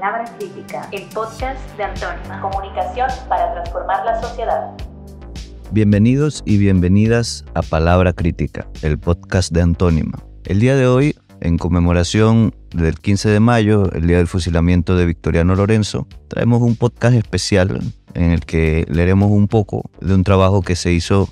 [0.00, 2.40] Palabra Crítica, el podcast de Antónima.
[2.40, 4.70] Comunicación para transformar la sociedad.
[5.72, 10.22] Bienvenidos y bienvenidas a Palabra Crítica, el podcast de Antónima.
[10.44, 15.04] El día de hoy, en conmemoración del 15 de mayo, el día del fusilamiento de
[15.04, 17.80] Victoriano Lorenzo, traemos un podcast especial
[18.14, 21.28] en el que leeremos un poco de un trabajo que se hizo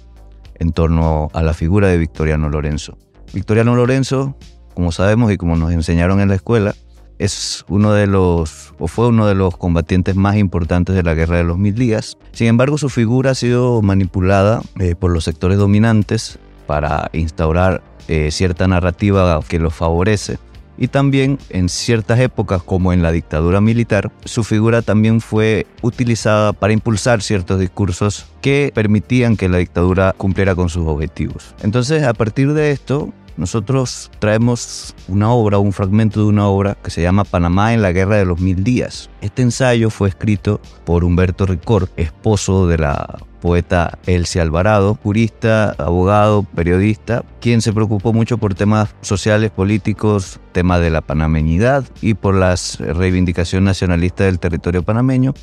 [0.56, 2.98] en torno a la figura de Victoriano Lorenzo.
[3.32, 4.36] Victoriano Lorenzo,
[4.74, 6.74] como sabemos y como nos enseñaron en la escuela,
[7.18, 11.38] es uno de los, o fue uno de los combatientes más importantes de la Guerra
[11.38, 12.18] de los Mil Días.
[12.32, 18.30] Sin embargo, su figura ha sido manipulada eh, por los sectores dominantes para instaurar eh,
[18.30, 20.38] cierta narrativa que los favorece.
[20.78, 26.52] Y también en ciertas épocas, como en la dictadura militar, su figura también fue utilizada
[26.52, 31.54] para impulsar ciertos discursos que permitían que la dictadura cumpliera con sus objetivos.
[31.62, 36.90] Entonces, a partir de esto, nosotros traemos una obra, un fragmento de una obra que
[36.90, 39.10] se llama Panamá en la Guerra de los Mil Días.
[39.20, 46.42] Este ensayo fue escrito por Humberto Ricord, esposo de la poeta Elsie Alvarado, jurista, abogado,
[46.42, 52.34] periodista, quien se preocupó mucho por temas sociales, políticos, temas de la panameñidad y por
[52.34, 55.34] la reivindicación nacionalista del territorio panameño.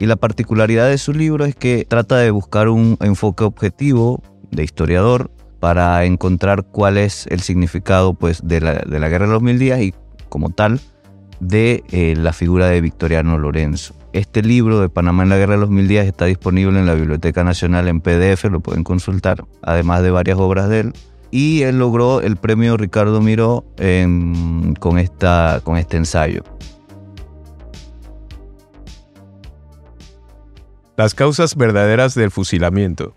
[0.00, 4.64] Y la particularidad de su libro es que trata de buscar un enfoque objetivo de
[4.64, 5.30] historiador
[5.64, 9.58] para encontrar cuál es el significado pues, de, la, de la Guerra de los Mil
[9.58, 9.94] Días y
[10.28, 10.78] como tal
[11.40, 13.94] de eh, la figura de Victoriano Lorenzo.
[14.12, 16.92] Este libro de Panamá en la Guerra de los Mil Días está disponible en la
[16.92, 20.92] Biblioteca Nacional en PDF, lo pueden consultar, además de varias obras de él.
[21.30, 23.64] Y él logró el premio Ricardo Miró
[24.80, 26.42] con, esta, con este ensayo.
[30.98, 33.16] Las causas verdaderas del fusilamiento.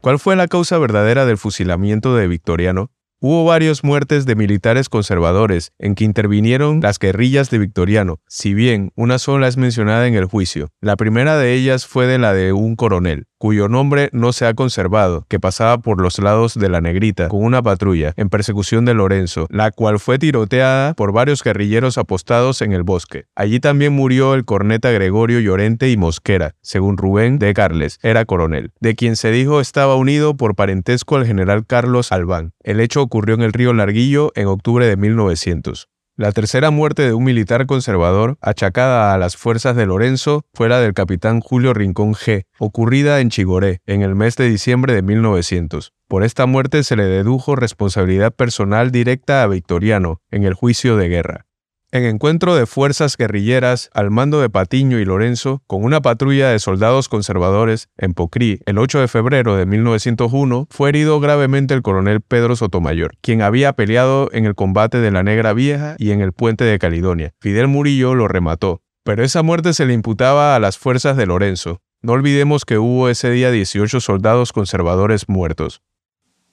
[0.00, 2.92] ¿Cuál fue la causa verdadera del fusilamiento de Victoriano?
[3.20, 8.92] Hubo varias muertes de militares conservadores en que intervinieron las guerrillas de Victoriano, si bien
[8.94, 10.68] una sola es mencionada en el juicio.
[10.80, 14.54] La primera de ellas fue de la de un coronel, cuyo nombre no se ha
[14.54, 18.94] conservado, que pasaba por los lados de la Negrita con una patrulla en persecución de
[18.94, 23.26] Lorenzo, la cual fue tiroteada por varios guerrilleros apostados en el bosque.
[23.34, 28.72] Allí también murió el corneta Gregorio Llorente y Mosquera, según Rubén de Carles, era coronel,
[28.80, 32.52] de quien se dijo estaba unido por parentesco al general Carlos Albán.
[32.62, 35.88] El hecho ocurrió en el río Larguillo en octubre de 1900.
[36.18, 40.80] La tercera muerte de un militar conservador, achacada a las fuerzas de Lorenzo, fue la
[40.80, 45.92] del capitán Julio Rincón G., ocurrida en Chigoré, en el mes de diciembre de 1900.
[46.08, 51.08] Por esta muerte se le dedujo responsabilidad personal directa a Victoriano en el juicio de
[51.08, 51.47] guerra.
[51.90, 56.58] En encuentro de fuerzas guerrilleras al mando de Patiño y Lorenzo, con una patrulla de
[56.58, 62.20] soldados conservadores en Pocrí el 8 de febrero de 1901, fue herido gravemente el coronel
[62.20, 66.34] Pedro Sotomayor, quien había peleado en el combate de la Negra Vieja y en el
[66.34, 67.32] puente de Caledonia.
[67.40, 71.80] Fidel Murillo lo remató, pero esa muerte se le imputaba a las fuerzas de Lorenzo.
[72.02, 75.80] No olvidemos que hubo ese día 18 soldados conservadores muertos.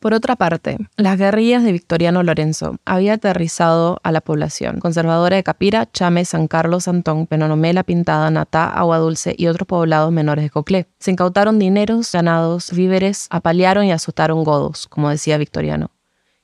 [0.05, 5.41] Por otra parte, las guerrillas de Victoriano Lorenzo había aterrizado a la población conservadora de
[5.41, 10.45] Capira, Chame, San Carlos, Santón, Penonomé, La Pintada, Natá, Agua Dulce y otros poblados menores
[10.45, 10.85] de Coclé.
[10.99, 15.89] Se incautaron dineros, ganados, víveres, apalearon y asustaron godos, como decía Victoriano.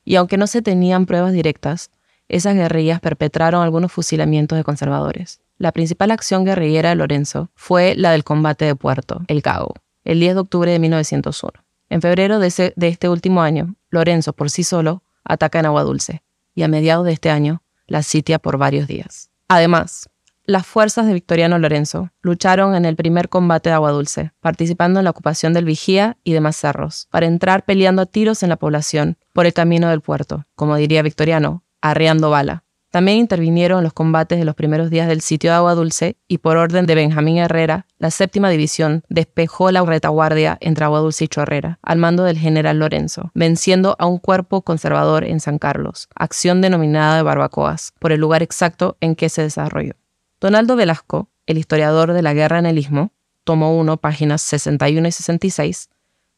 [0.04, 1.92] Y aunque no se tenían pruebas directas,
[2.28, 5.40] esas guerrillas perpetraron algunos fusilamientos de conservadores.
[5.58, 10.18] La principal acción guerrillera de Lorenzo fue la del combate de Puerto, el Cago, el
[10.18, 11.62] 10 de octubre de 1901.
[11.92, 16.22] En febrero de, este último año, Lorenzo por sí solo ataca en Agua Dulce
[16.54, 19.28] y a mediados de este año la sitia por varios días.
[19.46, 20.08] Además,
[20.46, 25.04] las fuerzas de Victoriano Lorenzo lucharon en el primer combate de Agua Dulce, participando en
[25.04, 29.18] la ocupación del Vigía y demás cerros, para entrar peleando a tiros en la población
[29.34, 34.38] por el camino del puerto, como diría Victoriano, arreando bala, también intervinieron en los combates
[34.38, 37.86] de los primeros días del sitio de Agua Dulce y por orden de Benjamín Herrera,
[37.98, 42.80] la séptima división despejó la retaguardia entre Agua Dulce y Chorrera, al mando del general
[42.80, 48.20] Lorenzo, venciendo a un cuerpo conservador en San Carlos, acción denominada de barbacoas, por el
[48.20, 49.94] lugar exacto en que se desarrolló.
[50.38, 53.12] Donaldo Velasco, el historiador de la guerra en el Istmo,
[53.44, 55.88] tomo 1, páginas 61 y 66,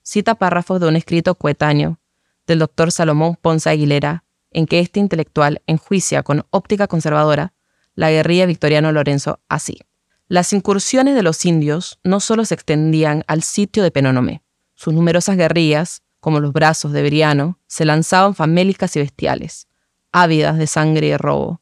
[0.04, 1.98] cita párrafos de un escrito coetáneo
[2.46, 4.22] del doctor Salomón Ponce Aguilera
[4.54, 7.52] en que este intelectual enjuicia con óptica conservadora
[7.94, 9.78] la guerrilla Victoriano Lorenzo así.
[10.26, 14.42] Las incursiones de los indios no solo se extendían al sitio de Penonomé.
[14.74, 19.68] Sus numerosas guerrillas, como los brazos de Briano, se lanzaban famélicas y bestiales,
[20.12, 21.60] ávidas de sangre y robo,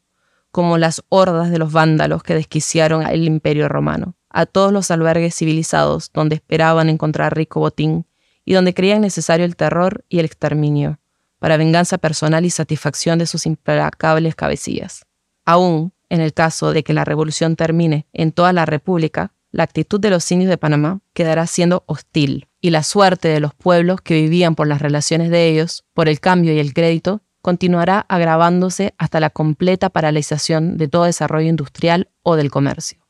[0.52, 5.34] como las hordas de los vándalos que desquiciaron el imperio romano, a todos los albergues
[5.34, 8.06] civilizados donde esperaban encontrar rico botín
[8.44, 10.98] y donde creían necesario el terror y el exterminio
[11.42, 15.06] para venganza personal y satisfacción de sus implacables cabecillas.
[15.44, 19.98] Aún, en el caso de que la revolución termine en toda la República, la actitud
[19.98, 24.14] de los indios de Panamá quedará siendo hostil y la suerte de los pueblos que
[24.14, 29.18] vivían por las relaciones de ellos, por el cambio y el crédito, continuará agravándose hasta
[29.18, 33.00] la completa paralización de todo desarrollo industrial o del comercio.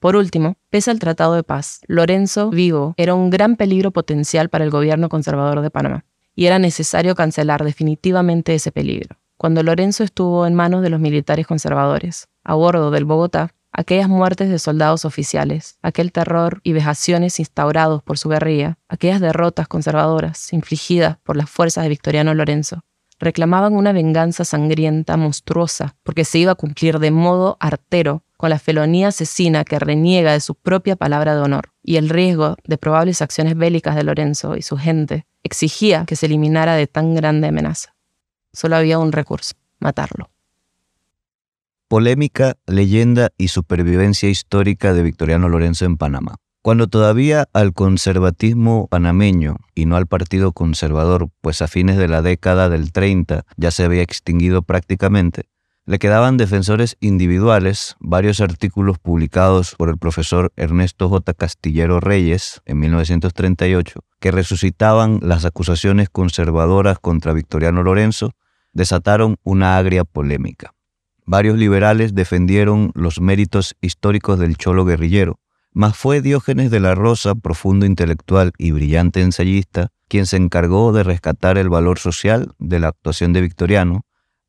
[0.00, 4.64] Por último, pese al Tratado de Paz, Lorenzo Vigo era un gran peligro potencial para
[4.64, 6.04] el gobierno conservador de Panamá,
[6.34, 9.16] y era necesario cancelar definitivamente ese peligro.
[9.36, 14.50] Cuando Lorenzo estuvo en manos de los militares conservadores, a bordo del Bogotá, aquellas muertes
[14.50, 21.18] de soldados oficiales, aquel terror y vejaciones instaurados por su guerrilla, aquellas derrotas conservadoras infligidas
[21.22, 22.84] por las fuerzas de Victoriano Lorenzo,
[23.18, 28.58] reclamaban una venganza sangrienta, monstruosa, porque se iba a cumplir de modo artero con la
[28.58, 33.20] felonía asesina que reniega de su propia palabra de honor, y el riesgo de probables
[33.20, 37.94] acciones bélicas de Lorenzo y su gente exigía que se eliminara de tan grande amenaza.
[38.54, 40.30] Solo había un recurso, matarlo.
[41.86, 46.36] Polémica, leyenda y supervivencia histórica de Victoriano Lorenzo en Panamá.
[46.62, 52.22] Cuando todavía al conservatismo panameño y no al Partido Conservador, pues a fines de la
[52.22, 55.44] década del 30 ya se había extinguido prácticamente,
[55.86, 61.34] le quedaban defensores individuales, varios artículos publicados por el profesor Ernesto J.
[61.34, 68.32] Castillero Reyes en 1938, que resucitaban las acusaciones conservadoras contra Victoriano Lorenzo,
[68.72, 70.74] desataron una agria polémica.
[71.26, 75.38] Varios liberales defendieron los méritos históricos del cholo guerrillero,
[75.72, 81.04] mas fue Diógenes de la Rosa, profundo intelectual y brillante ensayista, quien se encargó de
[81.04, 84.02] rescatar el valor social de la actuación de Victoriano,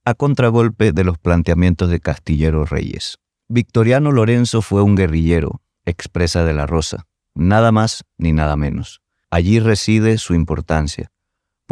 [0.06, 3.18] a contragolpe de los planteamientos de Castillero Reyes.
[3.48, 7.06] Victoriano Lorenzo fue un guerrillero, expresa de la Rosa,
[7.36, 9.01] nada más ni nada menos.
[9.30, 11.12] Allí reside su importancia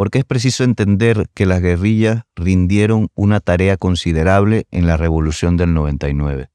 [0.00, 5.74] porque es preciso entender que las guerrillas rindieron una tarea considerable en la Revolución del
[5.74, 6.49] 99.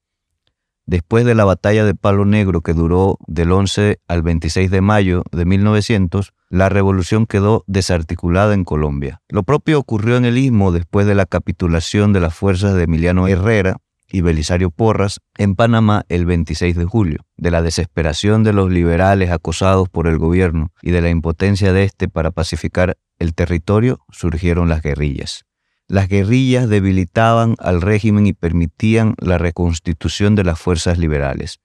[0.87, 5.23] Después de la batalla de Palo Negro que duró del 11 al 26 de mayo
[5.31, 9.21] de 1900, la revolución quedó desarticulada en Colombia.
[9.29, 13.27] Lo propio ocurrió en el Istmo después de la capitulación de las fuerzas de Emiliano
[13.27, 13.77] Herrera
[14.07, 17.25] y Belisario Porras en Panamá el 26 de julio.
[17.35, 21.83] De la desesperación de los liberales acosados por el gobierno y de la impotencia de
[21.83, 25.45] éste para pacificar el territorio surgieron las guerrillas.
[25.87, 31.59] Las guerrillas debilitaban al régimen y permitían la reconstitución de las fuerzas liberales.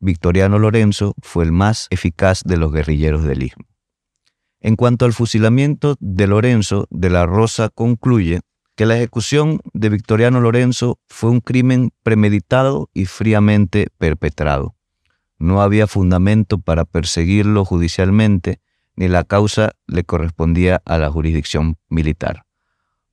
[0.00, 3.66] Victoriano Lorenzo fue el más eficaz de los guerrilleros del Istmo.
[4.60, 8.40] En cuanto al fusilamiento de Lorenzo, de la Rosa concluye
[8.76, 14.74] que la ejecución de Victoriano Lorenzo fue un crimen premeditado y fríamente perpetrado.
[15.38, 18.60] No había fundamento para perseguirlo judicialmente
[18.96, 22.44] ni la causa le correspondía a la jurisdicción militar.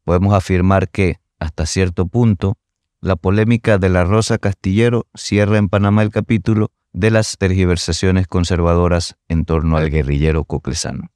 [0.08, 2.58] Podemos afirmar que, hasta cierto punto,
[3.02, 9.18] la polémica de la Rosa Castillero cierra en Panamá el capítulo de las tergiversaciones conservadoras
[9.28, 11.10] en torno al guerrillero coclesano.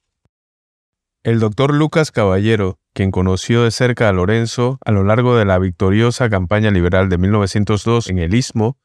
[1.23, 5.57] El doctor Lucas Caballero, quien conoció de cerca a Lorenzo a lo largo de la
[5.57, 8.77] victoriosa campaña liberal de 1902 en el Istmo,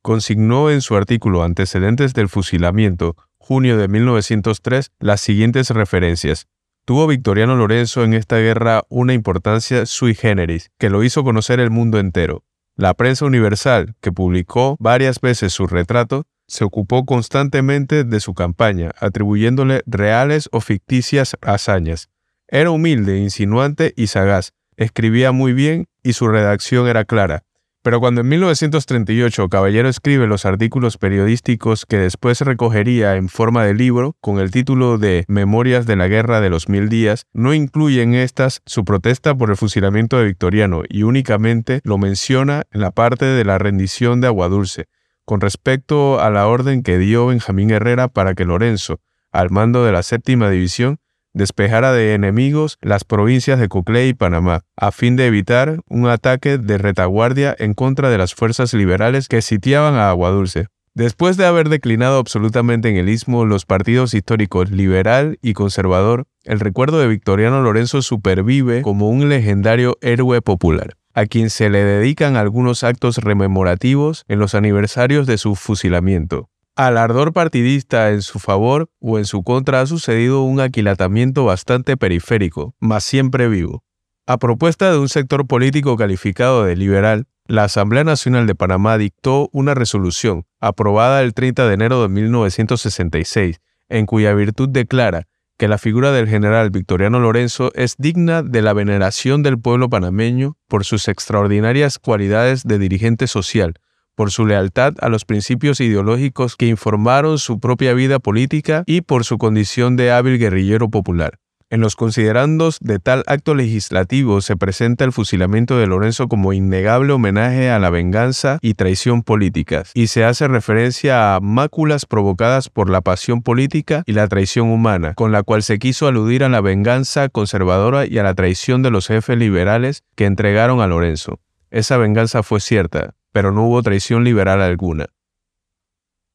[0.00, 6.48] consignó en su artículo Antecedentes del fusilamiento junio de 1903 las siguientes referencias.
[6.84, 11.70] Tuvo Victoriano Lorenzo en esta guerra una importancia sui generis, que lo hizo conocer el
[11.70, 12.44] mundo entero.
[12.76, 18.90] La prensa universal, que publicó varias veces su retrato, se ocupó constantemente de su campaña,
[18.98, 22.08] atribuyéndole reales o ficticias hazañas.
[22.48, 27.44] Era humilde, insinuante y sagaz, escribía muy bien y su redacción era clara.
[27.82, 33.72] Pero cuando en 1938 Caballero escribe los artículos periodísticos que después recogería en forma de
[33.72, 38.02] libro con el título de Memorias de la Guerra de los Mil Días, no incluye
[38.02, 42.90] en estas su protesta por el fusilamiento de Victoriano y únicamente lo menciona en la
[42.90, 44.88] parte de la rendición de Aguadulce,
[45.24, 49.00] con respecto a la orden que dio Benjamín Herrera para que Lorenzo,
[49.32, 50.98] al mando de la séptima división,
[51.32, 56.58] despejara de enemigos las provincias de Coclé y Panamá, a fin de evitar un ataque
[56.58, 60.66] de retaguardia en contra de las fuerzas liberales que sitiaban a Aguadulce.
[60.94, 66.58] Después de haber declinado absolutamente en el istmo los partidos históricos liberal y conservador, el
[66.58, 72.36] recuerdo de Victoriano Lorenzo supervive como un legendario héroe popular, a quien se le dedican
[72.36, 76.50] algunos actos rememorativos en los aniversarios de su fusilamiento.
[76.80, 81.98] Al ardor partidista en su favor o en su contra ha sucedido un aquilatamiento bastante
[81.98, 83.84] periférico, mas siempre vivo.
[84.26, 89.50] A propuesta de un sector político calificado de liberal, la Asamblea Nacional de Panamá dictó
[89.52, 93.60] una resolución, aprobada el 30 de enero de 1966,
[93.90, 98.72] en cuya virtud declara que la figura del general Victoriano Lorenzo es digna de la
[98.72, 103.74] veneración del pueblo panameño por sus extraordinarias cualidades de dirigente social,
[104.20, 109.24] por su lealtad a los principios ideológicos que informaron su propia vida política y por
[109.24, 111.38] su condición de hábil guerrillero popular.
[111.70, 117.14] En los considerandos de tal acto legislativo se presenta el fusilamiento de Lorenzo como innegable
[117.14, 122.90] homenaje a la venganza y traición políticas, y se hace referencia a máculas provocadas por
[122.90, 126.60] la pasión política y la traición humana, con la cual se quiso aludir a la
[126.60, 131.40] venganza conservadora y a la traición de los jefes liberales que entregaron a Lorenzo.
[131.70, 135.06] Esa venganza fue cierta, pero no hubo traición liberal alguna.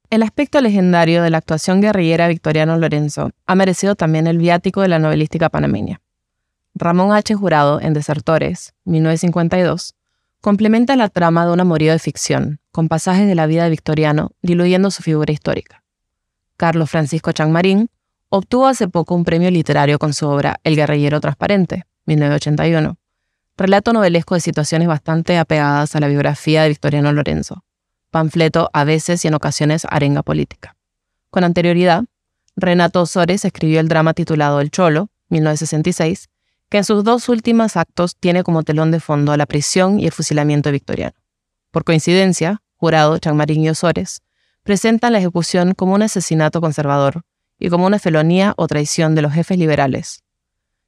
[0.10, 4.88] El aspecto legendario de la actuación guerrillera Victoriano Lorenzo ha merecido también el viático de
[4.88, 6.02] la novelística panameña.
[6.76, 7.34] Ramón H.
[7.36, 9.96] Jurado, en Desertores, 1952,
[10.42, 14.32] complementa la trama de un amorío de ficción, con pasajes de la vida de Victoriano
[14.42, 15.84] diluyendo su figura histórica.
[16.58, 17.90] Carlos Francisco Changmarín
[18.30, 22.98] obtuvo hace poco un premio literario con su obra El guerrillero transparente, 1981,
[23.58, 27.64] relato novelesco de situaciones bastante apegadas a la biografía de Victoriano Lorenzo
[28.16, 30.78] panfleto a veces y en ocasiones arenga política.
[31.32, 32.06] Con anterioridad,
[32.56, 36.30] Renato Osores escribió el drama titulado El Cholo, 1966,
[36.70, 40.14] que en sus dos últimos actos tiene como telón de fondo la prisión y el
[40.14, 41.18] fusilamiento victoriano.
[41.72, 44.22] Por coincidencia, Jurado, Chanmarín y Osores
[44.64, 47.24] presentan la ejecución como un asesinato conservador
[47.60, 50.24] y como una felonía o traición de los jefes liberales.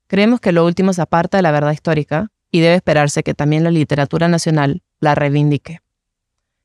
[0.07, 3.63] Creemos que lo último se aparta de la verdad histórica y debe esperarse que también
[3.63, 5.81] la literatura nacional la reivindique.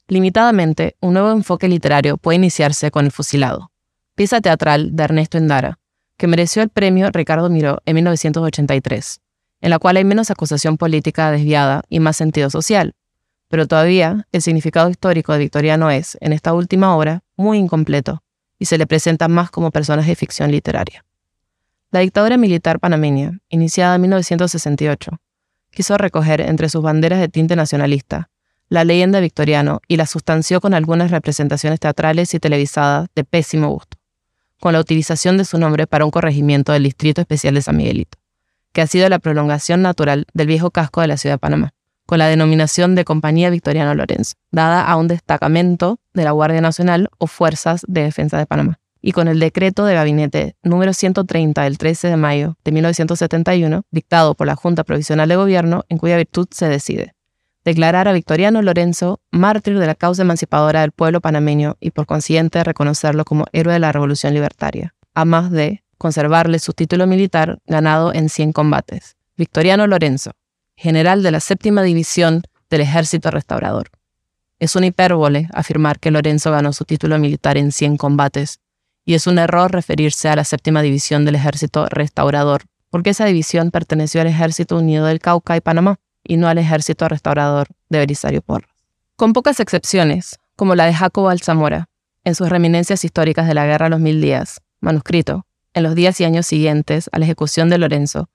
[0.08, 3.70] Limitadamente, un nuevo enfoque literario puede iniciarse con El fusilado,
[4.14, 5.78] pieza teatral de Ernesto Endara,
[6.16, 9.20] que mereció el premio Ricardo Miró en 1983,
[9.60, 12.94] en la cual hay menos acusación política desviada y más sentido social.
[13.48, 18.22] Pero todavía el significado histórico de Victoriano es, en esta última obra, muy incompleto
[18.58, 21.04] y se le presenta más como personaje de ficción literaria.
[21.90, 25.20] La dictadura militar panameña, iniciada en 1968,
[25.72, 28.28] quiso recoger entre sus banderas de tinte nacionalista
[28.72, 33.98] la leyenda victoriano y la sustanció con algunas representaciones teatrales y televisadas de pésimo gusto,
[34.60, 38.16] con la utilización de su nombre para un corregimiento del Distrito Especial de San Miguelito,
[38.72, 41.74] que ha sido la prolongación natural del viejo casco de la ciudad de Panamá,
[42.06, 47.10] con la denominación de Compañía Victoriano Lorenzo, dada a un destacamento de la Guardia Nacional
[47.18, 51.76] o Fuerzas de Defensa de Panamá, y con el decreto de gabinete número 130 del
[51.76, 56.48] 13 de mayo de 1971, dictado por la Junta Provisional de Gobierno, en cuya virtud
[56.50, 57.14] se decide
[57.64, 62.62] declarar a Victoriano Lorenzo mártir de la causa emancipadora del pueblo panameño y por consiguiente
[62.64, 68.12] reconocerlo como héroe de la revolución libertaria, a más de conservarle su título militar ganado
[68.12, 69.16] en 100 combates.
[69.36, 70.32] Victoriano Lorenzo,
[70.76, 73.90] general de la séptima división del ejército restaurador.
[74.58, 78.60] Es una hipérbole afirmar que Lorenzo ganó su título militar en 100 combates,
[79.04, 83.70] y es un error referirse a la séptima división del ejército restaurador, porque esa división
[83.70, 88.42] perteneció al Ejército Unido del Cauca y Panamá y no al ejército restaurador de Belisario
[88.42, 88.70] Porras.
[89.16, 91.88] Con pocas excepciones, como la de Jacobo Alzamora,
[92.24, 96.20] en sus reminencias históricas de la Guerra a los Mil Días, manuscrito, en los días
[96.20, 98.28] y años siguientes a la ejecución de Lorenzo,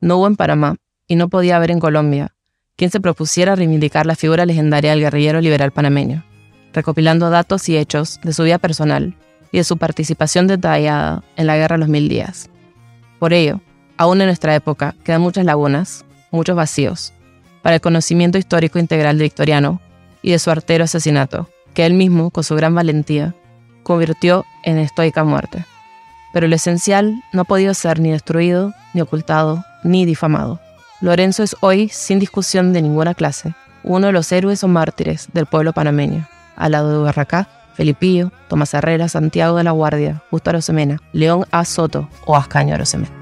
[0.00, 0.76] no hubo en Panamá
[1.08, 2.34] y no podía haber en Colombia
[2.76, 6.24] quien se propusiera reivindicar la figura legendaria del guerrillero liberal panameño,
[6.72, 9.16] recopilando datos y hechos de su vida personal
[9.52, 12.48] y de su participación detallada en la Guerra a los Mil Días.
[13.18, 13.60] Por ello,
[13.96, 17.12] aún en nuestra época quedan muchas lagunas, muchos vacíos,
[17.60, 19.80] para el conocimiento histórico integral de Victoriano
[20.22, 23.34] y de su artero asesinato, que él mismo, con su gran valentía,
[23.82, 25.64] convirtió en estoica muerte.
[26.32, 30.60] Pero lo esencial no ha podido ser ni destruido, ni ocultado, ni difamado.
[31.00, 35.46] Lorenzo es hoy, sin discusión de ninguna clase, uno de los héroes o mártires del
[35.46, 40.98] pueblo panameño, al lado de Barracá, Felipillo, Tomás Herrera, Santiago de la Guardia, Justo Arosemena,
[41.12, 41.64] León A.
[41.64, 43.21] Soto o Ascaño Arosemena.